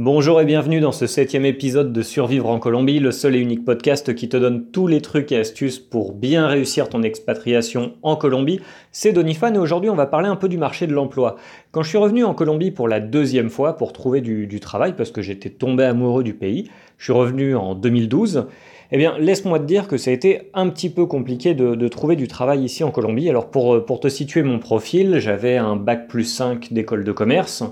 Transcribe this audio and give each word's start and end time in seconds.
Bonjour 0.00 0.40
et 0.40 0.44
bienvenue 0.44 0.78
dans 0.78 0.92
ce 0.92 1.08
septième 1.08 1.44
épisode 1.44 1.92
de 1.92 2.02
Survivre 2.02 2.48
en 2.48 2.60
Colombie, 2.60 3.00
le 3.00 3.10
seul 3.10 3.34
et 3.34 3.40
unique 3.40 3.64
podcast 3.64 4.14
qui 4.14 4.28
te 4.28 4.36
donne 4.36 4.66
tous 4.70 4.86
les 4.86 5.00
trucs 5.00 5.32
et 5.32 5.38
astuces 5.38 5.80
pour 5.80 6.12
bien 6.12 6.46
réussir 6.46 6.88
ton 6.88 7.02
expatriation 7.02 7.94
en 8.02 8.14
Colombie. 8.14 8.60
C'est 8.92 9.10
Donifan 9.10 9.52
et 9.56 9.58
aujourd'hui 9.58 9.90
on 9.90 9.96
va 9.96 10.06
parler 10.06 10.28
un 10.28 10.36
peu 10.36 10.48
du 10.48 10.56
marché 10.56 10.86
de 10.86 10.92
l'emploi. 10.92 11.34
Quand 11.72 11.82
je 11.82 11.88
suis 11.88 11.98
revenu 11.98 12.22
en 12.22 12.32
Colombie 12.32 12.70
pour 12.70 12.86
la 12.86 13.00
deuxième 13.00 13.50
fois 13.50 13.76
pour 13.76 13.92
trouver 13.92 14.20
du, 14.20 14.60
travail 14.60 14.94
parce 14.96 15.10
que 15.10 15.20
j'étais 15.20 15.50
tombé 15.50 15.82
amoureux 15.82 16.22
du 16.22 16.34
pays, 16.34 16.70
je 16.96 17.02
suis 17.02 17.12
revenu 17.12 17.56
en 17.56 17.74
2012. 17.74 18.46
Eh 18.92 18.98
bien, 18.98 19.18
laisse-moi 19.18 19.58
te 19.58 19.64
dire 19.64 19.88
que 19.88 19.96
ça 19.96 20.12
a 20.12 20.14
été 20.14 20.42
un 20.54 20.68
petit 20.68 20.90
peu 20.90 21.06
compliqué 21.06 21.54
de, 21.54 21.88
trouver 21.88 22.14
du 22.14 22.28
travail 22.28 22.62
ici 22.62 22.84
en 22.84 22.92
Colombie. 22.92 23.28
Alors, 23.28 23.50
pour, 23.50 23.84
pour 23.84 23.98
te 23.98 24.06
situer 24.06 24.44
mon 24.44 24.60
profil, 24.60 25.18
j'avais 25.18 25.56
un 25.56 25.74
bac 25.74 26.06
plus 26.06 26.22
5 26.22 26.72
d'école 26.72 27.02
de 27.02 27.10
commerce. 27.10 27.64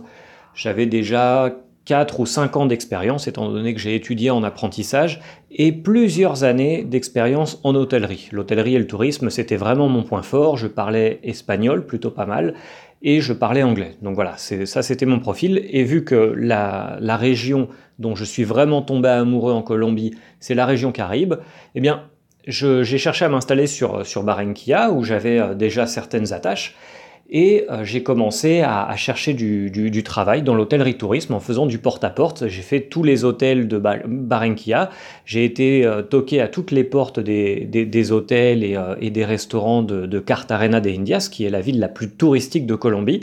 J'avais 0.57 0.87
déjà 0.87 1.55
4 1.87 2.21
ou 2.21 2.27
5 2.27 2.57
ans 2.57 2.67
d'expérience, 2.67 3.29
étant 3.29 3.49
donné 3.49 3.73
que 3.73 3.81
j'ai 3.81 3.95
étudié 3.95 4.31
en 4.31 4.43
apprentissage, 4.43 5.21
et 5.51 5.73
plusieurs 5.73 6.45
années 6.45 6.85
d'expérience 6.85 7.61
en 7.65 7.75
hôtellerie. 7.75 8.29
L'hôtellerie 8.33 8.75
et 8.75 8.79
le 8.79 8.87
tourisme, 8.87 9.31
c'était 9.31 9.57
vraiment 9.57 9.89
mon 9.89 10.03
point 10.03 10.23
fort. 10.23 10.57
Je 10.57 10.67
parlais 10.67 11.21
espagnol, 11.23 11.87
plutôt 11.87 12.11
pas 12.11 12.27
mal, 12.27 12.55
et 13.03 13.21
je 13.21 13.33
parlais 13.33 13.63
anglais. 13.63 13.97
Donc 14.03 14.17
voilà, 14.17 14.37
ça 14.37 14.83
c'était 14.83 15.07
mon 15.07 15.21
profil. 15.21 15.65
Et 15.71 15.85
vu 15.85 16.05
que 16.05 16.35
la, 16.37 16.99
région 17.17 17.69
dont 18.01 18.17
je 18.17 18.25
suis 18.25 18.45
vraiment 18.45 18.83
tombé 18.83 19.09
amoureux 19.09 19.53
en 19.53 19.63
Colombie, 19.63 20.15
c'est 20.41 20.55
la 20.55 20.67
région 20.67 20.91
Caraïbe, 20.91 21.35
eh 21.77 21.81
bien, 21.81 22.03
j'ai 22.49 22.99
cherché 22.99 23.25
à 23.25 23.29
m'installer 23.29 23.67
sur, 23.69 24.05
sur 24.05 24.23
où 24.23 25.05
j'avais 25.05 25.39
euh, 25.39 25.55
déjà 25.55 25.87
certaines 25.87 26.33
attaches. 26.33 26.75
Et 27.29 27.67
euh, 27.71 27.85
j'ai 27.85 28.05
commencé 28.05 28.61
à, 28.61 28.95
chercher 28.97 29.35
du, 29.35 30.03
travail 30.05 30.43
dans 30.43 30.55
l'hôtellerie 30.55 30.97
tourisme 30.97 31.35
en 31.35 31.41
faisant 31.41 31.67
du 31.67 31.79
porte-à-porte. 31.79 32.47
J'ai 32.47 32.63
fait 32.63 32.83
tous 32.83 33.03
les 33.03 33.25
hôtels 33.25 33.67
de 33.67 33.79
Barranquilla. 33.79 34.91
J'ai 35.25 35.45
été 35.45 35.85
euh, 35.85 36.03
toqué 36.03 36.41
à 36.41 36.47
toutes 36.47 36.71
les 36.71 36.85
portes 36.85 37.19
des, 37.19 38.13
hôtels 38.13 38.63
euh, 38.65 38.95
et, 39.01 39.11
des 39.11 39.25
restaurants 39.25 39.83
de, 39.83 40.19
Cartagena 40.21 40.81
de 40.81 40.91
Indias, 40.91 41.29
qui 41.31 41.45
est 41.45 41.51
la 41.51 41.61
ville 41.61 41.81
la 41.81 41.89
plus 41.89 42.11
touristique 42.11 42.65
de 42.67 42.77
Colombie. 42.77 43.21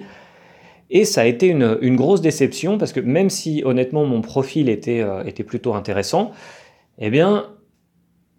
Et 0.90 1.06
ça 1.06 1.22
a 1.22 1.26
été 1.26 1.48
une, 1.48 1.96
grosse 1.96 2.22
déception 2.22 2.78
parce 2.78 2.92
que 2.92 3.00
même 3.00 3.30
si 3.30 3.64
honnêtement 3.66 4.06
mon 4.06 4.22
profil 4.22 4.68
était 4.68 5.04
plutôt 5.48 5.74
intéressant, 5.74 6.32
eh 7.00 7.10
bien 7.10 7.46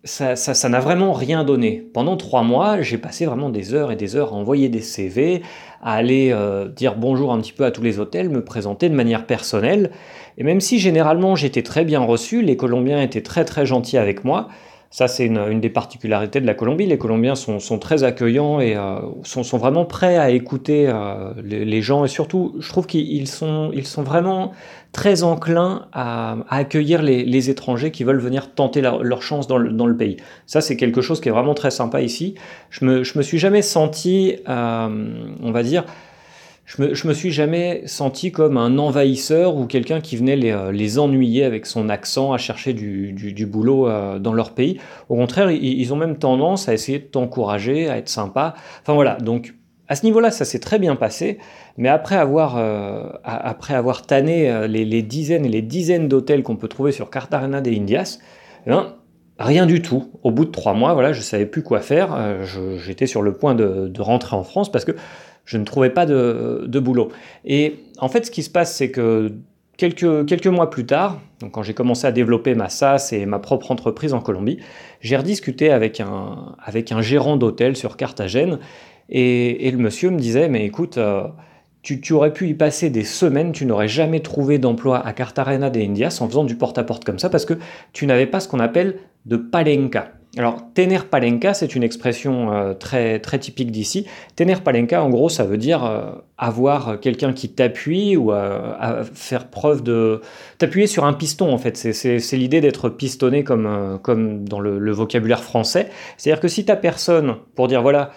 ça 0.04 0.68
n'a 0.68 0.80
vraiment 0.80 1.12
rien 1.12 1.44
donné. 1.44 1.88
Pendant 1.92 2.16
trois 2.16 2.42
mois, 2.42 2.82
j'ai 2.82 2.98
passé 2.98 3.24
vraiment 3.24 3.48
des 3.48 3.72
heures 3.72 3.90
et 3.90 3.96
des 3.96 4.16
heures 4.16 4.32
à 4.32 4.36
envoyer 4.36 4.68
des 4.68 4.82
CV, 4.82 5.42
à 5.82 5.94
aller 5.94 6.30
euh, 6.32 6.68
dire 6.68 6.96
bonjour 6.96 7.32
un 7.32 7.40
petit 7.40 7.52
peu 7.52 7.64
à 7.64 7.70
tous 7.70 7.82
les 7.82 7.98
hôtels, 7.98 8.28
me 8.28 8.44
présenter 8.44 8.88
de 8.88 8.94
manière 8.94 9.26
personnelle. 9.26 9.90
Et 10.36 10.44
même 10.44 10.60
si 10.60 10.78
généralement 10.78 11.36
j'étais 11.36 11.62
très 11.62 11.84
bien 11.84 12.00
reçu, 12.00 12.42
les 12.42 12.56
Colombiens 12.56 13.00
étaient 13.00 13.22
très 13.22 13.44
très 13.44 13.64
gentils 13.64 13.98
avec 13.98 14.24
moi, 14.24 14.48
ça, 14.94 15.08
c'est 15.08 15.26
une, 15.26 15.58
des 15.60 15.70
particularités 15.70 16.40
de 16.40 16.46
la 16.46 16.54
Colombie. 16.54 16.86
Les 16.86 16.98
Colombiens 16.98 17.34
sont, 17.34 17.78
très 17.80 18.04
accueillants 18.04 18.60
et 18.60 18.76
euh, 18.76 19.00
sont, 19.24 19.58
vraiment 19.58 19.84
prêts 19.84 20.18
à 20.18 20.30
écouter 20.30 20.86
euh, 20.86 21.32
les, 21.42 21.82
gens. 21.82 22.04
Et 22.04 22.08
surtout, 22.08 22.54
je 22.60 22.68
trouve 22.68 22.86
qu'ils 22.86 23.26
sont, 23.26 23.72
ils 23.74 23.88
sont 23.88 24.04
vraiment 24.04 24.52
très 24.94 25.24
enclins 25.24 25.86
à, 25.92 26.36
accueillir 26.48 27.02
les, 27.02 27.50
étrangers 27.50 27.90
qui 27.90 28.04
veulent 28.04 28.20
venir 28.20 28.54
tenter 28.54 28.80
leur, 28.80 29.22
chance 29.22 29.46
dans 29.46 29.58
le, 29.58 29.96
pays. 29.96 30.16
Ça, 30.46 30.62
c'est 30.62 30.76
quelque 30.76 31.02
chose 31.02 31.20
qui 31.20 31.28
est 31.28 31.32
vraiment 31.32 31.52
très 31.52 31.70
sympa 31.70 32.00
ici. 32.00 32.36
Je 32.70 32.86
me, 32.86 32.98
me 33.00 33.22
suis 33.22 33.38
jamais 33.38 33.60
senti, 33.60 34.36
euh, 34.48 35.34
on 35.42 35.50
va 35.50 35.62
dire, 35.62 35.84
je 36.64 37.08
me, 37.08 37.12
suis 37.12 37.30
jamais 37.30 37.82
senti 37.86 38.32
comme 38.32 38.56
un 38.56 38.78
envahisseur 38.78 39.56
ou 39.56 39.66
quelqu'un 39.66 40.00
qui 40.00 40.16
venait 40.16 40.36
les, 40.36 40.50
euh, 40.52 40.98
ennuyer 40.98 41.44
avec 41.44 41.66
son 41.66 41.90
accent 41.90 42.32
à 42.32 42.38
chercher 42.38 42.72
du, 42.72 43.46
boulot 43.46 43.86
euh, 43.86 44.18
dans 44.18 44.32
leur 44.32 44.52
pays. 44.54 44.78
Au 45.08 45.16
contraire, 45.16 45.50
ils, 45.50 45.92
ont 45.92 45.96
même 45.96 46.16
tendance 46.16 46.68
à 46.68 46.72
essayer 46.72 47.00
de 47.00 47.04
t'encourager, 47.04 47.88
à 47.90 47.98
être 47.98 48.08
sympa. 48.08 48.54
Enfin 48.80 48.94
voilà, 48.94 49.16
donc 49.16 49.54
à 49.88 49.96
ce 49.96 50.04
niveau-là, 50.04 50.30
ça 50.30 50.44
s'est 50.44 50.58
très 50.58 50.78
bien 50.78 50.96
passé, 50.96 51.38
mais 51.76 51.88
après 51.88 52.16
avoir, 52.16 52.56
euh, 52.56 53.04
après 53.22 53.74
avoir 53.74 54.02
tanné 54.02 54.66
les, 54.66 55.02
dizaines 55.02 55.44
et 55.44 55.50
les 55.50 55.62
dizaines 55.62 56.08
d'hôtels 56.08 56.42
qu'on 56.42 56.56
peut 56.56 56.68
trouver 56.68 56.92
sur 56.92 57.10
Cartagena 57.10 57.60
de 57.60 57.70
Indias, 57.70 58.18
eh 58.66 58.70
ben, 58.70 58.94
rien 59.38 59.66
du 59.66 59.82
tout. 59.82 60.10
Au 60.22 60.30
bout 60.30 60.46
de 60.46 60.50
trois 60.50 60.74
mois, 60.74 60.94
voilà, 60.94 61.12
je 61.12 61.20
savais 61.20 61.46
plus 61.46 61.62
quoi 61.62 61.80
faire. 61.80 62.16
J'étais 62.78 63.06
sur 63.06 63.20
le 63.20 63.34
point 63.34 63.54
de, 63.54 63.88
de, 63.88 64.02
rentrer 64.02 64.36
en 64.36 64.42
France 64.42 64.72
parce 64.72 64.86
que 64.86 64.92
je 65.44 65.58
ne 65.58 65.64
trouvais 65.64 65.90
pas 65.90 66.06
de, 66.06 66.78
boulot. 66.78 67.10
Et 67.44 67.76
en 67.98 68.08
fait, 68.08 68.26
ce 68.26 68.30
qui 68.30 68.42
se 68.42 68.50
passe, 68.50 68.74
c'est 68.74 68.90
que 68.90 69.32
quelques, 69.76 70.26
quelques 70.26 70.46
mois 70.46 70.70
plus 70.70 70.86
tard, 70.86 71.20
donc 71.40 71.52
quand 71.52 71.62
j'ai 71.62 71.74
commencé 71.74 72.06
à 72.06 72.12
développer 72.12 72.54
ma 72.54 72.68
SAS 72.68 73.12
et 73.12 73.26
ma 73.26 73.38
propre 73.38 73.70
entreprise 73.70 74.14
en 74.14 74.20
Colombie, 74.20 74.58
j'ai 75.00 75.16
rediscuté 75.16 75.70
avec 75.70 76.00
un, 76.00 76.54
avec 76.62 76.92
un 76.92 77.02
gérant 77.02 77.36
d'hôtel 77.36 77.76
sur 77.76 77.96
Carthagène. 77.96 78.58
Et, 79.08 79.70
le 79.70 79.78
monsieur 79.78 80.10
me 80.10 80.18
disait, 80.18 80.48
mais 80.48 80.64
écoute, 80.64 80.98
euh, 80.98 81.28
tu, 81.82 82.00
tu, 82.00 82.12
aurais 82.12 82.32
pu 82.32 82.48
y 82.48 82.54
passer 82.54 82.90
des 82.90 83.04
semaines, 83.04 83.52
tu 83.52 83.66
n'aurais 83.66 83.88
jamais 83.88 84.20
trouvé 84.20 84.58
d'emploi 84.58 85.04
à 85.04 85.12
Cartagena 85.12 85.70
de 85.70 85.80
Indias 85.80 86.18
en 86.20 86.28
faisant 86.28 86.44
du 86.44 86.56
porte-à-porte 86.56 87.04
comme 87.04 87.18
ça, 87.18 87.28
parce 87.28 87.44
que 87.44 87.54
tu 87.92 88.06
n'avais 88.06 88.26
pas 88.26 88.40
ce 88.40 88.48
qu'on 88.48 88.60
appelle 88.60 88.98
de 89.26 89.36
palenca. 89.36 90.12
Alors, 90.36 90.62
tener 90.74 90.98
palenka, 90.98 91.54
c'est 91.54 91.76
une 91.76 91.84
expression 91.84 92.52
euh, 92.52 92.74
très, 92.74 93.20
très 93.20 93.38
typique 93.38 93.70
d'ici. 93.70 94.06
Tener 94.34 94.56
palenka, 94.56 95.02
en 95.02 95.08
gros, 95.08 95.28
ça 95.28 95.44
veut 95.44 95.58
dire 95.58 95.84
euh, 95.84 96.10
avoir 96.38 96.98
quelqu'un 96.98 97.32
qui 97.32 97.50
t'appuie 97.50 98.16
ou 98.16 98.32
euh, 98.32 99.04
faire 99.14 99.48
preuve 99.48 99.82
de. 99.82 100.20
t'appuyer 100.58 100.88
sur 100.88 101.04
un 101.04 101.12
piston, 101.12 101.52
en 101.52 101.58
fait. 101.58 101.76
C'est 101.76 102.36
l'idée 102.36 102.60
d'être 102.60 102.88
pistonné 102.88 103.44
comme, 103.44 104.00
comme 104.02 104.48
dans 104.48 104.58
le, 104.58 104.92
vocabulaire 104.92 105.44
français. 105.44 105.88
C'est-à-dire 106.16 106.40
que 106.40 106.48
si 106.48 106.64
t'as 106.64 106.76
personne 106.76 107.36
pour 107.54 107.68
dire 107.68 107.82
voilà, 107.82 108.10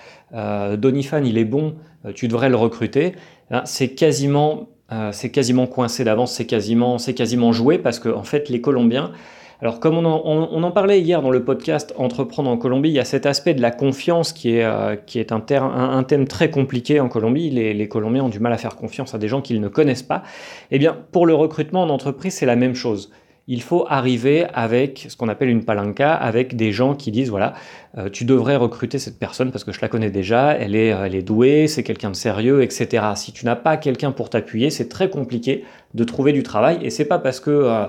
Donifan, 0.78 1.24
il 1.26 1.38
est 1.38 1.46
bon, 1.46 1.76
tu 2.16 2.28
devrais 2.28 2.50
le 2.50 2.56
recruter, 2.56 3.14
hein, 3.52 3.62
c'est 3.66 3.90
quasiment, 3.90 4.70
c'est 5.12 5.32
quasiment 5.32 5.66
coincé 5.66 6.04
d'avance, 6.04 6.34
c'est 6.34 6.46
quasiment, 6.46 6.98
quasiment 6.98 7.52
joué 7.52 7.78
parce 7.78 8.00
que, 8.00 8.10
en 8.10 8.24
fait, 8.24 8.50
les 8.50 8.62
Colombiens 8.62 9.12
alors 9.60 9.80
comme 9.80 9.98
on 9.98 10.06
en, 10.06 10.72
parlait 10.72 11.02
hier 11.02 11.24
dans 11.24 11.32
le 11.32 11.44
podcast 11.44 11.92
Entreprendre 11.98 12.50
en 12.50 12.58
Colombie, 12.58 12.90
il 12.90 12.96
y 12.96 13.00
a 13.00 13.06
cet 13.06 13.26
aspect 13.26 13.56
de 13.56 13.62
la 13.62 13.72
confiance 13.72 14.32
qui 14.32 14.52
est, 14.52 14.64
euh, 14.64 14.96
qui 14.96 15.18
est 15.20 15.32
un, 15.32 15.40
thème 15.40 16.28
très 16.28 16.52
compliqué 16.52 17.00
en 17.00 17.10
Colombie. 17.10 17.50
Les, 17.50 17.88
Colombiens 17.88 18.26
ont 18.26 18.30
du 18.30 18.40
mal 18.40 18.54
à 18.54 18.58
faire 18.58 18.76
confiance 18.76 19.16
à 19.16 19.18
des 19.18 19.28
gens 19.28 19.42
qu'ils 19.42 19.60
ne 19.60 19.68
connaissent 19.68 20.04
pas. 20.04 20.22
Eh 20.70 20.78
bien, 20.78 20.96
pour 21.12 21.26
le 21.26 21.34
recrutement 21.34 21.82
en 21.82 21.90
entreprise, 21.90 22.36
c'est 22.36 22.46
la 22.46 22.56
même 22.56 22.76
chose. 22.76 23.12
Il 23.48 23.64
faut 23.64 23.86
arriver 23.90 24.46
avec 24.54 25.08
ce 25.10 25.16
qu'on 25.16 25.30
appelle 25.30 25.50
une 25.50 25.64
palanca, 25.64 26.14
avec 26.14 26.56
des 26.56 26.72
gens 26.72 26.94
qui 26.94 27.12
disent 27.12 27.30
voilà, 27.30 27.54
euh, 27.98 28.10
tu 28.10 28.26
devrais 28.26 28.58
recruter 28.58 29.00
cette 29.00 29.18
personne 29.18 29.52
parce 29.52 29.64
que 29.64 29.72
je 29.72 29.80
la 29.82 29.88
connais 29.88 30.12
déjà, 30.12 30.54
elle 30.54 30.76
est, 30.76 30.90
elle 30.90 31.16
est 31.16 31.24
douée, 31.24 31.68
c'est 31.68 31.82
quelqu'un 31.82 32.12
de 32.12 32.16
sérieux, 32.16 32.62
etc. 32.62 33.06
Si 33.16 33.32
tu 33.32 33.46
n'as 33.46 33.56
pas 33.56 33.78
quelqu'un 33.78 34.12
pour 34.12 34.30
t'appuyer, 34.30 34.70
c'est 34.70 34.90
très 34.90 35.10
compliqué 35.10 35.64
de 35.96 36.04
trouver 36.04 36.34
du 36.34 36.44
travail 36.44 36.78
et 36.84 36.92
c'est 36.92 37.06
pas 37.06 37.20
parce 37.20 37.40
que 37.40 37.50
euh, 37.50 37.86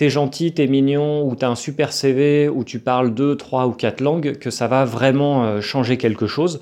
t'es 0.00 0.08
gentil, 0.08 0.52
t'es 0.52 0.66
mignon, 0.66 1.28
ou 1.28 1.36
t'as 1.36 1.48
un 1.48 1.54
super 1.54 1.92
CV, 1.92 2.48
ou 2.48 2.64
tu 2.64 2.78
parles 2.78 3.12
deux, 3.12 3.36
trois 3.36 3.66
ou 3.66 3.72
quatre 3.72 4.00
langues, 4.00 4.38
que 4.38 4.48
ça 4.48 4.66
va 4.66 4.86
vraiment 4.86 5.44
euh, 5.44 5.60
changer 5.60 5.98
quelque 5.98 6.26
chose. 6.26 6.58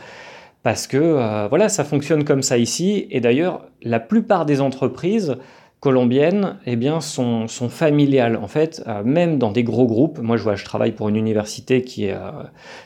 Parce 0.65 0.89
que 0.89 0.97
euh, 0.97 1.47
voilà, 1.47 1.69
ça 1.69 1.85
fonctionne 1.85 2.25
comme 2.25 2.43
ça 2.43 2.59
ici. 2.59 3.07
Et 3.13 3.21
d'ailleurs, 3.21 3.65
la 3.81 4.01
plupart 4.01 4.45
des 4.45 4.61
entreprises 4.61 5.37
colombiennes 5.79 6.57
eh 6.67 6.75
bien, 6.75 7.01
sont, 7.01 7.47
familiales. 7.69 8.35
En 8.43 8.49
fait, 8.49 8.83
euh, 8.89 9.05
même 9.05 9.39
dans 9.39 9.53
des 9.53 9.63
gros 9.63 9.87
groupes, 9.87 10.19
moi 10.19 10.37
je, 10.37 10.43
vois, 10.43 10.57
je 10.57 10.65
travaille 10.65 10.91
pour 10.91 11.09
une 11.09 11.15
université 11.15 11.83
qui 11.83 12.07
est, 12.07 12.17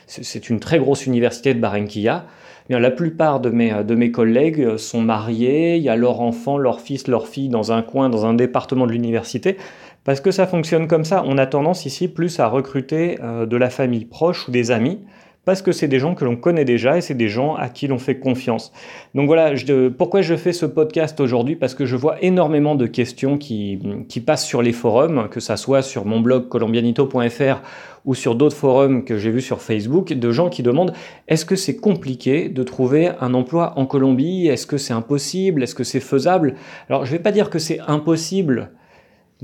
c'est 0.05 0.51
une 0.51 0.59
très 0.59 0.77
grosse 0.77 1.07
université 1.07 1.55
de 1.55 1.59
Barranquilla. 1.59 2.25
Eh 2.65 2.73
bien, 2.73 2.79
la 2.79 2.91
plupart 2.91 3.39
de 3.39 3.49
mes, 3.49 3.83
de 3.83 3.95
mes 3.95 4.11
collègues 4.11 4.77
sont 4.77 5.01
mariés, 5.01 5.77
il 5.77 5.81
y 5.81 5.89
a 5.89 5.95
leur 5.95 6.21
enfant, 6.21 6.59
leur 6.59 6.79
fils, 6.79 7.07
leur 7.07 7.27
fille 7.27 7.49
dans 7.49 7.71
un 7.71 7.81
coin, 7.81 8.09
dans 8.09 8.27
un 8.27 8.35
département 8.35 8.85
de 8.85 8.91
l'université. 8.91 9.57
Parce 10.03 10.19
que 10.19 10.31
ça 10.31 10.47
fonctionne 10.47 10.87
comme 10.87 11.05
ça, 11.05 11.23
on 11.25 11.37
a 11.37 11.45
tendance 11.45 11.85
ici 11.85 12.07
plus 12.07 12.39
à 12.39 12.47
recruter 12.47 13.19
euh, 13.23 13.45
de 13.45 13.55
la 13.55 13.69
famille 13.69 14.05
proche 14.05 14.47
ou 14.47 14.51
des 14.51 14.71
amis, 14.71 14.99
parce 15.45 15.61
que 15.61 15.71
c'est 15.71 15.87
des 15.87 15.99
gens 15.99 16.15
que 16.15 16.23
l'on 16.23 16.37
connaît 16.37 16.65
déjà 16.65 16.97
et 16.97 17.01
c'est 17.01 17.15
des 17.15 17.27
gens 17.27 17.55
à 17.55 17.67
qui 17.67 17.87
l'on 17.87 17.97
fait 17.99 18.17
confiance. 18.17 18.71
Donc 19.13 19.27
voilà, 19.27 19.53
pourquoi 19.97 20.21
je 20.21 20.35
fais 20.35 20.53
ce 20.53 20.65
podcast 20.65 21.19
aujourd'hui? 21.19 21.55
Parce 21.55 21.75
que 21.75 21.85
je 21.85 21.95
vois 21.97 22.21
énormément 22.23 22.75
de 22.75 22.85
questions 22.85 23.37
qui, 23.37 23.79
passent 24.25 24.45
sur 24.45 24.61
les 24.61 24.71
forums, 24.71 25.27
que 25.29 25.41
ça 25.41 25.57
soit 25.57 25.81
sur 25.81 26.05
mon 26.05 26.21
blog 26.21 26.47
colombianito.fr 26.47 27.61
ou 28.05 28.15
sur 28.15 28.35
d'autres 28.35 28.55
forums 28.55 29.03
que 29.03 29.17
j'ai 29.17 29.31
vus 29.31 29.41
sur 29.41 29.61
Facebook, 29.61 30.13
de 30.13 30.31
gens 30.31 30.49
qui 30.49 30.63
demandent 30.63 30.93
est-ce 31.27 31.45
que 31.45 31.55
c'est 31.55 31.75
compliqué 31.75 32.47
de 32.47 32.63
trouver 32.63 33.11
un 33.19 33.33
emploi 33.33 33.73
en 33.77 33.85
Colombie? 33.85 34.47
Est-ce 34.47 34.65
que 34.65 34.77
c'est 34.77 34.93
impossible? 34.93 35.63
Est-ce 35.63 35.75
que 35.75 35.83
c'est 35.83 35.99
faisable? 35.99 36.55
Alors 36.89 37.05
je 37.05 37.11
ne 37.11 37.17
vais 37.17 37.23
pas 37.23 37.31
dire 37.31 37.49
que 37.49 37.59
c'est 37.59 37.79
impossible 37.87 38.71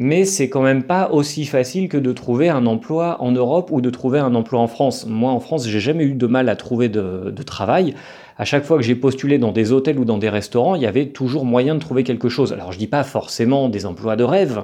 mais 0.01 0.23
c'est 0.23 0.47
quand 0.47 0.61
même 0.61 0.83
pas 0.83 1.09
aussi 1.11 1.43
facile 1.43 1.89
que 1.89 1.97
de 1.97 2.13
trouver 2.13 2.47
un 2.47 2.65
emploi 2.65 3.17
en 3.19 3.33
Europe 3.33 3.69
ou 3.69 3.81
de 3.81 3.89
trouver 3.89 4.19
un 4.19 4.33
emploi 4.33 4.61
en 4.61 4.67
France. 4.67 5.05
Moi, 5.05 5.29
en 5.29 5.41
France, 5.41 5.67
j'ai 5.67 5.81
jamais 5.81 6.05
eu 6.05 6.13
de 6.13 6.25
mal 6.25 6.47
à 6.47 6.55
trouver 6.55 6.87
de, 6.87 7.43
travail. 7.45 7.95
À 8.37 8.45
chaque 8.45 8.63
fois 8.63 8.77
que 8.77 8.83
j'ai 8.83 8.95
postulé 8.95 9.39
dans 9.39 9.51
des 9.51 9.73
hôtels 9.73 9.99
ou 9.99 10.05
dans 10.05 10.17
des 10.17 10.29
restaurants, 10.29 10.75
il 10.75 10.81
y 10.81 10.85
avait 10.85 11.07
toujours 11.07 11.43
moyen 11.43 11.75
de 11.75 11.81
trouver 11.81 12.05
quelque 12.05 12.29
chose. 12.29 12.53
Alors, 12.53 12.71
je 12.71 12.77
dis 12.77 12.87
pas 12.87 13.03
forcément 13.03 13.67
des 13.67 13.85
emplois 13.85 14.15
de 14.15 14.23
rêve, 14.23 14.63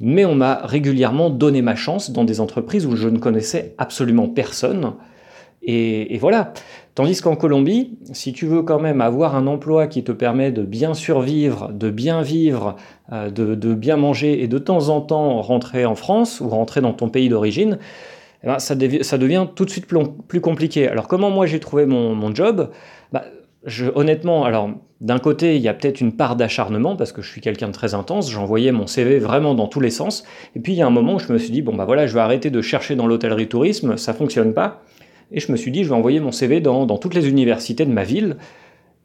mais 0.00 0.24
on 0.24 0.34
m'a 0.34 0.62
régulièrement 0.64 1.30
donné 1.30 1.62
ma 1.62 1.76
chance 1.76 2.10
dans 2.10 2.24
des 2.24 2.40
entreprises 2.40 2.84
où 2.84 2.96
je 2.96 3.08
ne 3.08 3.18
connaissais 3.18 3.76
absolument 3.78 4.26
personne. 4.26 4.94
Et, 5.66 6.18
voilà. 6.18 6.52
Tandis 6.94 7.20
qu'en 7.20 7.34
Colombie, 7.34 7.98
si 8.12 8.32
tu 8.32 8.46
veux 8.46 8.62
quand 8.62 8.78
même 8.78 9.00
avoir 9.00 9.34
un 9.34 9.46
emploi 9.46 9.88
qui 9.88 10.04
te 10.04 10.12
permet 10.12 10.52
de 10.52 10.62
bien 10.62 10.94
survivre, 10.94 11.72
de 11.72 11.90
bien 11.90 12.22
vivre, 12.22 12.76
euh, 13.12 13.30
de, 13.30 13.74
bien 13.74 13.96
manger 13.96 14.42
et 14.42 14.46
de 14.46 14.58
temps 14.58 14.90
en 14.90 15.00
temps 15.00 15.40
rentrer 15.42 15.86
en 15.86 15.96
France 15.96 16.40
ou 16.40 16.48
rentrer 16.48 16.80
dans 16.80 16.92
ton 16.92 17.08
pays 17.08 17.28
d'origine, 17.28 17.78
eh 18.44 18.46
ben, 18.46 18.58
ça, 18.58 18.76
devient 18.76 19.46
tout 19.56 19.64
de 19.64 19.70
suite 19.70 19.86
plus, 19.86 20.40
compliqué. 20.40 20.86
Alors 20.86 21.08
comment 21.08 21.30
moi 21.30 21.46
j'ai 21.46 21.58
trouvé 21.58 21.84
mon, 21.86 22.32
job? 22.32 22.70
Bah, 23.12 23.24
honnêtement, 23.94 24.44
alors 24.44 24.70
d'un 25.00 25.18
côté, 25.18 25.56
il 25.56 25.62
y 25.62 25.68
a 25.68 25.74
peut-être 25.74 26.00
une 26.00 26.12
part 26.12 26.36
d'acharnement 26.36 26.94
parce 26.94 27.10
que 27.10 27.22
je 27.22 27.28
suis 27.28 27.40
quelqu'un 27.40 27.68
de 27.68 27.72
très 27.72 27.94
intense, 27.94 28.30
j'envoyais 28.30 28.70
mon 28.70 28.86
CV 28.86 29.18
vraiment 29.18 29.54
dans 29.54 29.66
tous 29.66 29.80
les 29.80 29.90
sens. 29.90 30.24
Et 30.54 30.60
puis 30.60 30.74
il 30.74 30.76
y 30.76 30.82
a 30.82 30.86
un 30.86 30.90
moment 30.90 31.14
où 31.14 31.18
je 31.18 31.32
me 31.32 31.38
suis 31.38 31.50
dit, 31.50 31.62
bon 31.62 31.74
bah 31.74 31.86
voilà, 31.86 32.06
je 32.06 32.14
vais 32.14 32.20
arrêter 32.20 32.50
de 32.50 32.62
chercher 32.62 32.94
dans 32.94 33.06
l'hôtellerie 33.06 33.48
tourisme, 33.48 33.96
ça 33.96 34.12
fonctionne 34.12 34.54
pas. 34.54 34.82
Et 35.32 35.40
je 35.40 35.50
me 35.50 35.56
suis 35.56 35.70
dit, 35.70 35.84
je 35.84 35.88
vais 35.88 35.94
envoyer 35.94 36.20
mon 36.20 36.32
CV 36.32 36.60
dans, 36.60 36.86
toutes 36.98 37.14
les 37.14 37.28
universités 37.28 37.84
de 37.84 37.92
ma 37.92 38.04
ville. 38.04 38.36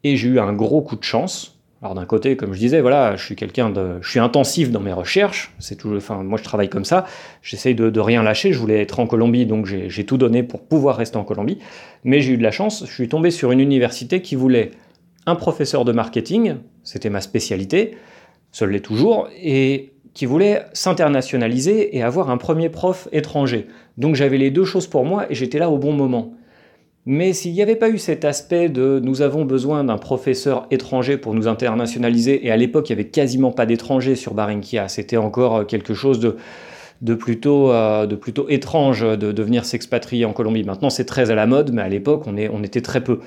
Et 0.04 0.16
j'ai 0.16 0.28
eu 0.28 0.38
un 0.38 0.52
gros 0.52 0.80
coup 0.80 0.96
de 0.96 1.04
chance. 1.04 1.58
Alors 1.82 1.94
d'un 1.94 2.04
côté, 2.04 2.36
comme 2.36 2.52
je 2.52 2.58
disais, 2.58 2.82
voilà, 2.82 3.16
je 3.16 3.24
suis 3.24 3.36
quelqu'un 3.36 3.70
de, 3.70 3.98
je 4.02 4.10
suis 4.10 4.18
intensif 4.18 4.70
dans 4.70 4.80
mes 4.80 4.92
recherches. 4.92 5.54
C'est 5.58 5.76
tout, 5.76 5.94
enfin, 5.96 6.22
moi 6.22 6.38
je 6.38 6.44
travaille 6.44 6.68
comme 6.68 6.84
ça. 6.84 7.06
J'essaye 7.42 7.74
de, 7.74 8.00
rien 8.00 8.22
lâcher. 8.22 8.52
Je 8.52 8.58
voulais 8.58 8.82
être 8.82 9.00
en 9.00 9.06
Colombie, 9.06 9.46
donc 9.46 9.66
j'ai 9.66 10.04
tout 10.04 10.18
donné 10.18 10.42
pour 10.42 10.60
pouvoir 10.60 10.96
rester 10.96 11.16
en 11.16 11.24
Colombie. 11.24 11.58
Mais 12.04 12.20
j'ai 12.20 12.34
eu 12.34 12.36
de 12.36 12.42
la 12.42 12.50
chance. 12.50 12.84
Je 12.86 12.92
suis 12.92 13.08
tombé 13.08 13.30
sur 13.30 13.50
une 13.50 13.60
université 13.60 14.20
qui 14.20 14.34
voulait 14.34 14.72
un 15.26 15.36
professeur 15.36 15.84
de 15.84 15.92
marketing. 15.92 16.56
C'était 16.84 17.10
ma 17.10 17.22
spécialité. 17.22 17.96
Seul 18.52 18.70
l'est 18.70 18.80
toujours. 18.80 19.28
Et 19.42 19.92
qui 20.14 20.26
voulait 20.26 20.62
s'internationaliser 20.72 21.96
et 21.96 22.02
avoir 22.02 22.30
un 22.30 22.36
premier 22.36 22.68
prof 22.68 23.08
étranger. 23.12 23.66
Donc 23.98 24.14
j'avais 24.14 24.38
les 24.38 24.50
deux 24.50 24.64
choses 24.64 24.86
pour 24.86 25.04
moi 25.04 25.30
et 25.30 25.34
j'étais 25.34 25.58
là 25.58 25.70
au 25.70 25.78
bon 25.78 25.92
moment. 25.92 26.34
Mais 27.06 27.32
s'il 27.32 27.52
n'y 27.52 27.62
avait 27.62 27.76
pas 27.76 27.88
eu 27.88 27.98
cet 27.98 28.24
aspect 28.24 28.68
de 28.68 29.00
nous 29.02 29.22
avons 29.22 29.44
besoin 29.44 29.84
d'un 29.84 29.96
professeur 29.96 30.66
étranger 30.70 31.16
pour 31.16 31.34
nous 31.34 31.48
internationaliser, 31.48 32.46
et 32.46 32.50
à 32.50 32.56
l'époque 32.56 32.90
il 32.90 32.96
n'y 32.96 33.00
avait 33.00 33.10
quasiment 33.10 33.52
pas 33.52 33.64
d'étrangers 33.64 34.16
sur 34.16 34.34
Barinkia, 34.34 34.88
c'était 34.88 35.16
encore 35.16 35.56
euh, 35.56 35.64
quelque 35.64 35.94
chose 35.94 36.20
de, 36.20 37.14
plutôt, 37.14 37.72
euh, 37.72 38.06
de 38.06 38.16
plutôt 38.16 38.48
étrange 38.50 39.00
de, 39.00 39.32
de 39.32 39.42
venir 39.42 39.64
s'expatrier 39.64 40.26
en 40.26 40.32
Colombie. 40.32 40.64
Maintenant 40.64 40.90
c'est 40.90 41.06
très 41.06 41.30
à 41.30 41.34
la 41.34 41.46
mode, 41.46 41.72
mais 41.72 41.82
à 41.82 41.88
l'époque 41.88 42.24
on, 42.26 42.36
on 42.36 42.62
était 42.62 42.82
très 42.82 43.02
peu. 43.02 43.20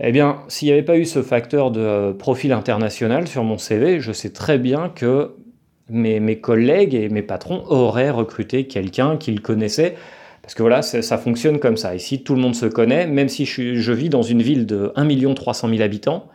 Eh 0.00 0.12
bien, 0.12 0.38
s'il 0.46 0.66
n'y 0.66 0.72
avait 0.72 0.82
pas 0.82 0.96
eu 0.96 1.04
ce 1.04 1.22
facteur 1.22 1.72
de 1.72 1.80
euh, 1.80 2.12
profil 2.12 2.52
international 2.52 3.26
sur 3.26 3.42
mon 3.42 3.58
CV, 3.58 3.98
je 3.98 4.12
sais 4.12 4.30
très 4.30 4.58
bien 4.58 4.90
que 4.94 5.32
mes, 5.90 6.40
collègues 6.40 6.94
et 6.94 7.08
mes 7.08 7.22
patrons 7.22 7.64
auraient 7.68 8.10
recruté 8.10 8.66
quelqu'un 8.66 9.16
qu'ils 9.16 9.40
connaissaient. 9.40 9.96
Parce 10.42 10.54
que 10.54 10.62
voilà, 10.62 10.80
ça 10.80 11.18
fonctionne 11.18 11.58
comme 11.58 11.76
ça. 11.76 11.94
Ici, 11.94 12.22
tout 12.22 12.34
le 12.34 12.40
monde 12.40 12.54
se 12.54 12.66
connaît, 12.66 13.06
même 13.06 13.28
si 13.28 13.44
je, 13.44 13.92
vis 13.92 14.08
dans 14.08 14.22
une 14.22 14.40
ville 14.40 14.64
de 14.64 14.92
1 14.96 15.34
300 15.34 15.68
000 15.68 15.82
habitants. 15.82 16.26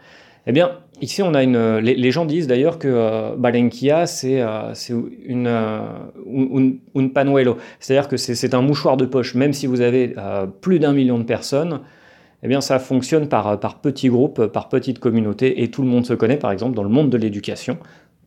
Eh 0.45 0.51
bien, 0.51 0.71
ici, 1.01 1.23
on 1.23 1.33
a 1.33 1.41
une. 1.41 1.77
Les, 1.77 2.11
gens 2.11 2.25
disent 2.25 2.45
d'ailleurs 2.45 2.77
que 2.77 2.87
euh, 2.87 3.35
Balenquia, 3.35 4.05
c'est 4.05 4.41
euh, 4.41 4.73
une, 5.25 5.47
euh, 5.47 5.79
un, 6.95 7.07
panuelo. 7.07 7.57
C'est-à-dire 7.79 8.07
que 8.07 8.17
c'est 8.17 8.53
un 8.53 8.61
mouchoir 8.61 8.97
de 8.97 9.05
poche. 9.05 9.33
Même 9.33 9.53
si 9.53 9.65
vous 9.65 9.81
avez 9.81 10.13
plus 10.61 10.77
d'un 10.77 10.93
million 10.93 11.17
de 11.17 11.23
personnes, 11.23 11.79
eh 12.43 12.47
bien, 12.47 12.61
ça 12.61 12.77
fonctionne 12.77 13.29
par, 13.29 13.59
par 13.59 13.79
petits 13.79 14.09
groupes, 14.09 14.47
par 14.47 14.69
petites 14.69 14.99
communautés, 14.99 15.63
et 15.63 15.71
tout 15.71 15.81
le 15.81 15.87
monde 15.87 16.05
se 16.05 16.13
connaît, 16.13 16.37
par 16.37 16.51
exemple, 16.51 16.75
dans 16.75 16.83
le 16.83 16.89
monde 16.89 17.09
de 17.09 17.17
l'éducation 17.17 17.77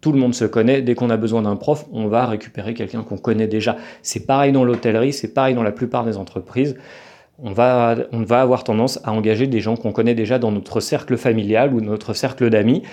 tout 0.06 0.12
le 0.12 0.20
monde 0.20 0.36
se 0.36 0.44
connaît. 0.44 0.82
Dès 0.82 0.94
qu'on 0.94 1.10
a 1.10 1.16
besoin 1.16 1.42
d'un 1.42 1.56
prof, 1.56 1.84
on 1.92 2.06
va 2.06 2.26
récupérer 2.26 2.74
quelqu'un 2.74 3.02
qu'on 3.02 3.16
connaît 3.16 3.48
déjà. 3.48 3.76
C'est 4.02 4.24
pareil 4.24 4.52
dans 4.52 4.62
l'hôtellerie, 4.62 5.12
c'est 5.12 5.34
pareil 5.34 5.56
dans 5.56 5.64
la 5.64 5.72
plupart 5.72 6.04
des 6.04 6.16
entreprises. 6.16 6.76
On 7.42 7.50
va, 7.50 7.96
on 8.12 8.22
va 8.22 8.40
avoir 8.40 8.62
tendance 8.62 9.00
à 9.02 9.12
engager 9.12 9.48
des 9.48 9.58
gens 9.58 9.74
qu'on 9.74 9.90
connaît 9.90 10.14
déjà 10.14 10.38
dans 10.38 10.52
notre 10.52 10.78
cercle 10.78 11.16
familial 11.16 11.74
ou 11.74 11.80
notre 11.80 12.14
cercle 12.14 12.50
d'amis. 12.50 12.84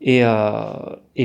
Et, 0.00 0.24
euh, 0.24 0.64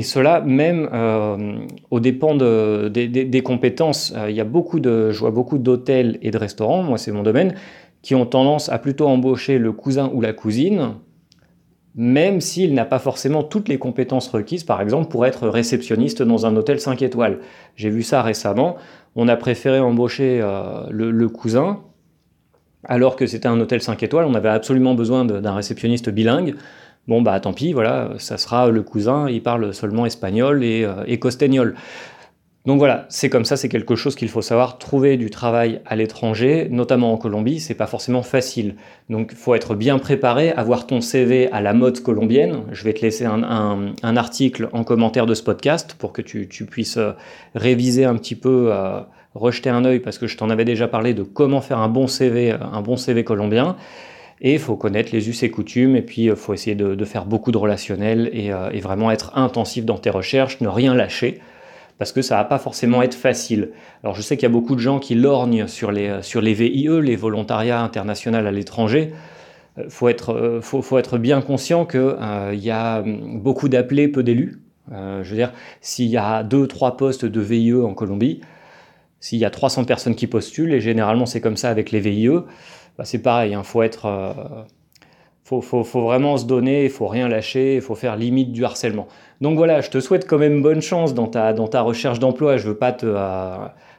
cela 0.00 0.40
même 0.42 0.88
euh, 0.92 1.56
au 1.90 1.98
dépend 1.98 2.36
de, 2.36 2.86
des, 2.86 3.42
compétences. 3.42 4.14
Euh, 4.16 4.30
il 4.30 4.36
y 4.36 4.40
a 4.40 4.44
beaucoup 4.44 4.78
de, 4.78 5.10
je 5.10 5.18
vois 5.18 5.32
beaucoup 5.32 5.58
d'hôtels 5.58 6.20
et 6.22 6.30
de 6.30 6.38
restaurants, 6.38 6.84
moi 6.84 6.98
c'est 6.98 7.10
mon 7.10 7.24
domaine, 7.24 7.56
qui 8.02 8.14
ont 8.14 8.26
tendance 8.26 8.68
à 8.68 8.78
plutôt 8.78 9.08
embaucher 9.08 9.58
le 9.58 9.72
cousin 9.72 10.08
ou 10.14 10.20
la 10.20 10.34
cousine 10.34 10.92
même 11.94 12.40
s'il 12.40 12.72
n'a 12.74 12.84
pas 12.84 12.98
forcément 12.98 13.42
toutes 13.42 13.68
les 13.68 13.78
compétences 13.78 14.28
requises, 14.28 14.64
par 14.64 14.80
exemple, 14.80 15.08
pour 15.08 15.26
être 15.26 15.48
réceptionniste 15.48 16.22
dans 16.22 16.46
un 16.46 16.56
hôtel 16.56 16.80
5 16.80 17.02
étoiles. 17.02 17.40
J'ai 17.76 17.90
vu 17.90 18.02
ça 18.02 18.22
récemment. 18.22 18.76
On 19.14 19.28
a 19.28 19.36
préféré 19.36 19.78
embaucher 19.78 20.40
euh, 20.42 20.86
le, 20.90 21.28
cousin, 21.28 21.80
alors 22.84 23.14
que 23.16 23.26
c'était 23.26 23.48
un 23.48 23.60
hôtel 23.60 23.82
5 23.82 24.02
étoiles. 24.02 24.24
On 24.24 24.34
avait 24.34 24.48
absolument 24.48 24.94
besoin 24.94 25.24
d'un 25.24 25.54
réceptionniste 25.54 26.08
bilingue. 26.08 26.54
Bon, 27.08 27.20
bah 27.20 27.38
tant 27.40 27.52
pis, 27.52 27.72
voilà, 27.72 28.12
ça 28.18 28.38
sera 28.38 28.70
le 28.70 28.82
cousin, 28.82 29.28
il 29.28 29.42
parle 29.42 29.74
seulement 29.74 30.06
espagnol 30.06 30.62
et, 30.62 30.84
euh. 30.84 31.04
Donc 32.64 32.78
voilà, 32.78 33.06
c'est 33.08 33.28
comme 33.28 33.44
ça, 33.44 33.56
c'est 33.56 33.68
quelque 33.68 33.96
chose 33.96 34.14
qu'il 34.14 34.28
faut 34.28 34.40
savoir. 34.40 34.78
Trouver 34.78 35.16
du 35.16 35.30
travail 35.30 35.80
à 35.84 35.96
l'étranger, 35.96 36.68
notamment 36.70 37.12
en 37.12 37.16
Colombie, 37.16 37.58
c'est 37.58 37.74
pas 37.74 37.88
forcément 37.88 38.22
facile. 38.22 38.76
Donc 39.10 39.30
il 39.32 39.36
faut 39.36 39.56
être 39.56 39.74
bien 39.74 39.98
préparé, 39.98 40.52
avoir 40.52 40.86
ton 40.86 41.00
CV 41.00 41.50
à 41.50 41.60
la 41.60 41.72
mode 41.72 41.98
colombienne. 42.00 42.62
Je 42.70 42.84
vais 42.84 42.92
te 42.92 43.02
laisser 43.02 43.24
un, 43.24 44.16
article 44.16 44.68
en 44.72 44.84
commentaire 44.84 45.26
de 45.26 45.34
ce 45.34 45.42
podcast 45.42 45.96
pour 45.98 46.12
que 46.12 46.22
tu, 46.22 46.46
puisses 46.46 46.98
euh, 46.98 47.12
réviser 47.56 48.04
un 48.04 48.14
petit 48.14 48.36
peu, 48.36 48.68
euh, 48.70 49.00
rejeter 49.34 49.70
un 49.70 49.84
œil, 49.84 49.98
parce 49.98 50.18
que 50.18 50.28
je 50.28 50.36
t'en 50.36 50.48
avais 50.48 50.64
déjà 50.64 50.86
parlé 50.86 51.14
de 51.14 51.24
comment 51.24 51.62
faire 51.62 51.78
un 51.78 51.88
bon 51.88 52.06
CV, 52.06 52.52
un 52.52 52.80
bon 52.80 52.96
CV 52.96 53.24
colombien. 53.24 53.74
Et 54.40 54.52
il 54.54 54.58
faut 54.60 54.76
connaître 54.76 55.10
les 55.12 55.28
us 55.28 55.42
et 55.42 55.50
coutumes, 55.50 55.96
et 55.96 56.02
puis 56.02 56.24
il 56.26 56.36
faut 56.36 56.54
essayer 56.54 56.76
de, 56.76 57.04
faire 57.04 57.24
beaucoup 57.24 57.50
de 57.50 57.58
relationnel 57.58 58.30
euh, 58.32 58.70
et 58.70 58.80
vraiment 58.80 59.10
être 59.10 59.36
intensif 59.36 59.84
dans 59.84 59.98
tes 59.98 60.10
recherches, 60.10 60.60
ne 60.60 60.68
rien 60.68 60.94
lâcher 60.94 61.40
parce 62.02 62.10
que 62.10 62.20
ça 62.20 62.34
va 62.34 62.42
pas 62.42 62.58
forcément 62.58 63.00
être 63.02 63.14
facile. 63.14 63.70
Alors 64.02 64.16
je 64.16 64.22
sais 64.22 64.36
qu'il 64.36 64.42
y 64.42 64.46
a 64.46 64.52
beaucoup 64.52 64.74
de 64.74 64.80
gens 64.80 64.98
qui 64.98 65.14
lorgnent 65.14 65.68
sur 65.68 65.92
les, 65.92 66.20
sur 66.22 66.40
les 66.40 66.52
VIE, 66.52 66.88
les 67.00 67.14
volontariats 67.14 67.80
internationaux 67.80 68.38
à 68.38 68.50
l'étranger. 68.50 69.12
Il 69.76 69.84
euh, 69.84 69.88
faut 69.88 70.08
être, 70.08 70.30
euh, 70.34 70.60
faut, 70.60 70.82
faut 70.82 70.98
être 70.98 71.16
bien 71.16 71.40
conscient 71.40 71.86
qu'il 71.86 72.00
euh, 72.00 72.56
y 72.56 72.72
a 72.72 73.04
beaucoup 73.04 73.68
d'appelés, 73.68 74.08
peu 74.08 74.24
d'élus. 74.24 74.60
je 74.90 75.22
veux 75.22 75.36
dire, 75.36 75.52
s'il 75.80 76.08
y 76.08 76.16
a 76.16 76.42
deux, 76.42 76.66
trois 76.66 76.96
postes 76.96 77.24
de 77.24 77.40
VIE 77.40 77.74
en 77.74 77.94
Colombie, 77.94 78.40
s'il 79.20 79.38
y 79.38 79.44
a 79.44 79.50
300 79.50 79.84
personnes 79.84 80.16
qui 80.16 80.26
postulent, 80.26 80.74
et 80.74 80.80
généralement 80.80 81.24
c'est 81.24 81.40
comme 81.40 81.56
ça 81.56 81.70
avec 81.70 81.92
les 81.92 82.00
VIE, 82.00 82.30
bah, 82.98 83.04
c'est 83.04 83.22
pareil, 83.22 83.52
il 83.52 83.54
hein, 83.54 83.62
faut 83.62 83.84
être 83.84 84.66
faut, 85.44 85.60
faut, 85.60 85.84
faut, 85.84 86.02
vraiment 86.02 86.36
se 86.36 86.46
donner, 86.46 86.84
il 86.84 86.90
faut 86.90 87.08
rien 87.08 87.28
lâcher, 87.28 87.76
il 87.76 87.80
faut 87.80 87.94
faire 87.94 88.16
limite 88.16 88.52
du 88.52 88.64
harcèlement. 88.64 89.08
Donc 89.40 89.56
voilà, 89.56 89.80
je 89.80 89.90
te 89.90 90.00
souhaite 90.00 90.26
quand 90.28 90.38
même 90.38 90.62
bonne 90.62 90.82
chance 90.82 91.14
dans 91.14 91.26
ta, 91.26 91.52
dans 91.52 91.68
ta 91.68 91.82
recherche 91.82 92.18
d'emploi. 92.18 92.56
Je 92.56 92.68
veux 92.68 92.76
pas 92.76 92.92
te, 92.92 93.06
euh, 93.06 93.56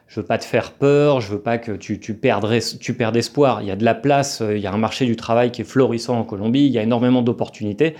je 0.08 0.20
veux 0.20 0.26
pas 0.26 0.38
te 0.38 0.44
faire 0.44 0.72
peur, 0.72 1.20
je 1.20 1.32
veux 1.32 1.40
pas 1.40 1.58
que 1.58 1.72
tu, 1.72 2.00
tu, 2.00 2.18
tu 2.18 2.94
perdes 2.94 3.16
espoir. 3.16 3.62
Il 3.62 3.68
y 3.68 3.70
a 3.70 3.76
de 3.76 3.84
la 3.84 3.94
place, 3.94 4.42
il 4.48 4.58
y 4.58 4.66
a 4.66 4.72
un 4.72 4.78
marché 4.78 5.04
du 5.04 5.16
travail 5.16 5.50
qui 5.50 5.62
est 5.62 5.66
florissant 5.66 6.18
en 6.18 6.24
Colombie, 6.24 6.66
il 6.66 6.72
y 6.72 6.78
a 6.78 6.82
énormément 6.82 7.22
d'opportunités 7.22 7.94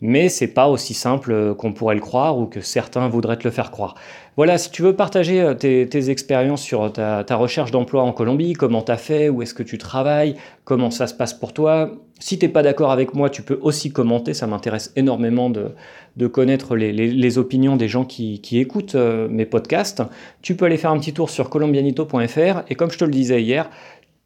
mais 0.00 0.28
c'est 0.28 0.48
pas 0.48 0.68
aussi 0.68 0.94
simple 0.94 1.54
qu'on 1.54 1.72
pourrait 1.72 1.94
le 1.94 2.00
croire 2.00 2.38
ou 2.38 2.46
que 2.46 2.60
certains 2.60 3.08
voudraient 3.08 3.36
te 3.36 3.44
le 3.44 3.50
faire 3.50 3.70
croire. 3.70 3.94
Voilà, 4.36 4.56
si 4.56 4.70
tu 4.70 4.82
veux 4.82 4.94
partager 4.94 5.40
euh, 5.40 5.54
tes, 5.54 6.10
expériences 6.10 6.62
sur 6.62 6.92
ta, 6.92 7.24
recherche 7.36 7.70
d'emploi 7.70 8.02
en 8.02 8.12
Colombie, 8.12 8.54
comment 8.54 8.80
tu 8.82 8.92
as 8.92 8.96
fait, 8.96 9.28
où 9.28 9.42
est-ce 9.42 9.54
que 9.54 9.62
tu 9.62 9.76
travailles, 9.76 10.34
comment 10.64 10.90
ça 10.90 11.06
se 11.06 11.14
passe 11.14 11.34
pour 11.34 11.52
toi. 11.52 11.90
Si 12.20 12.38
tu 12.38 12.46
n'es 12.46 12.52
pas 12.52 12.62
d'accord 12.62 12.90
avec 12.90 13.14
moi, 13.14 13.28
tu 13.28 13.42
peux 13.42 13.58
aussi 13.60 13.92
commenter, 13.92 14.34
ça 14.34 14.46
m'intéresse 14.46 14.92
énormément 14.96 15.50
de, 15.50 16.26
connaître 16.28 16.76
les, 16.76 17.38
opinions 17.38 17.76
des 17.76 17.88
gens 17.88 18.04
qui, 18.04 18.40
écoutent 18.52 18.94
euh, 18.94 19.26
mes 19.28 19.46
podcasts. 19.46 20.02
Tu 20.42 20.54
peux 20.54 20.66
aller 20.66 20.76
faire 20.76 20.90
un 20.90 20.98
petit 20.98 21.12
tour 21.12 21.28
sur 21.28 21.50
colombianito.fr 21.50 22.62
et 22.68 22.74
comme 22.74 22.90
je 22.90 22.98
te 22.98 23.04
le 23.04 23.10
disais 23.10 23.42
hier, 23.42 23.68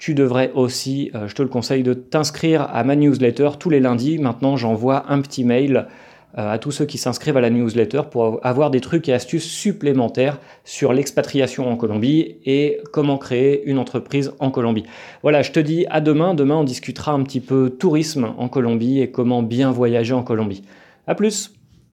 tu 0.05 0.13
devrais 0.13 0.53
aussi, 0.53 1.11
euh, 1.15 1.29
je 1.29 1.35
te 1.35 1.41
le 1.41 1.49
conseille, 1.49 1.83
de 1.83 1.95
t'inscrire 1.95 2.69
à 2.75 2.85
ma 2.85 2.95
newsletter 2.95 3.53
tous 3.59 3.71
les 3.71 3.81
lundis. 3.81 4.19
Maintenant, 4.19 4.55
j'envoie 4.55 5.11
un 5.11 5.23
petit 5.23 5.45
mail 5.45 5.87
euh, 6.37 6.53
à 6.53 6.59
tous 6.59 6.73
ceux 6.73 6.85
qui 6.85 6.99
s'inscrivent 6.99 7.39
à 7.39 7.41
la 7.41 7.49
newsletter 7.49 8.03
pour 8.11 8.39
avoir 8.45 8.71
des 8.71 8.83
trucs 8.83 9.09
et 9.09 9.15
astuces 9.15 9.51
supplémentaires 9.51 10.41
sur 10.63 10.93
l'expatriation 10.93 11.73
en 11.73 11.79
Colombie 11.79 12.37
et 12.45 12.83
comment 12.93 13.17
créer 13.17 13.65
une 13.65 13.79
entreprise 13.79 14.35
en 14.41 14.51
Colombie. 14.51 14.85
Voilà, 15.23 15.41
je 15.41 15.53
te 15.53 15.61
dis 15.61 15.87
à 15.89 16.03
demain. 16.03 16.35
Demain, 16.35 16.57
on 16.57 16.65
discutera 16.65 17.13
un 17.13 17.23
petit 17.23 17.41
peu 17.41 17.71
tourisme 17.71 18.35
en 18.37 18.51
Colombie 18.51 19.01
et 19.01 19.11
comment 19.11 19.43
bien 19.43 19.71
voyager 19.71 20.13
en 20.13 20.23
Colombie. 20.23 20.65
À 21.07 21.15
plus! 21.15 21.51